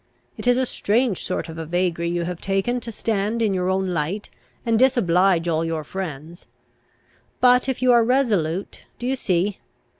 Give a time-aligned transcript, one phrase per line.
[0.35, 3.69] It is a strange sort of a vagary you have taken, to stand in your
[3.69, 4.31] own light,
[4.65, 6.47] and disoblige all your friends.
[7.39, 9.59] But if you are resolute, do you see?